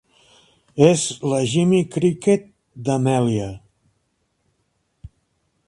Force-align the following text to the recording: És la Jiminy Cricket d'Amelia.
És 0.85 1.03
la 1.33 1.41
Jiminy 1.51 1.83
Cricket 1.97 2.49
d'Amelia. 2.87 3.51